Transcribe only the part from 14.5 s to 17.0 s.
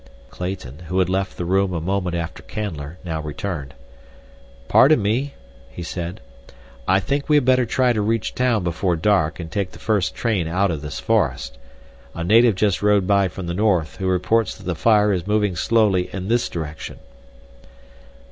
that the fire is moving slowly in this direction."